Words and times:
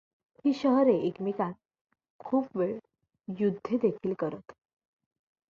ही 0.45 0.53
शहरे 0.53 0.97
एकमेकांत 1.07 1.53
खूपवेळ 2.19 2.77
युद्धे 3.27 3.77
देखील 3.77 4.13
करत. 4.19 4.51